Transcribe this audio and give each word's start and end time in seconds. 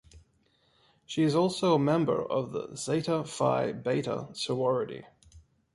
She 1.05 1.21
is 1.21 1.35
also 1.35 1.75
a 1.75 1.79
member 1.79 2.23
of 2.25 2.53
the 2.53 2.75
Zeta 2.75 3.23
Phi 3.23 3.71
Beta 3.71 4.29
Sorority. 4.33 5.05